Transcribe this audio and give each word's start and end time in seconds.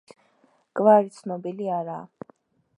გვარი 0.79 1.13
ცნობილი 1.19 1.71
არაა. 1.77 2.33